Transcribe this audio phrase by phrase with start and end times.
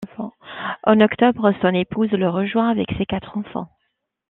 [0.81, 3.69] En octobre son épouse le rejoint avec ses quatre enfants.